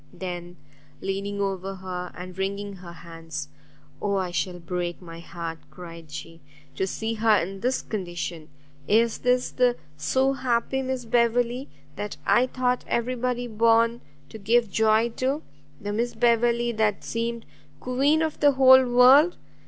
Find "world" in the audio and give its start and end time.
18.89-19.37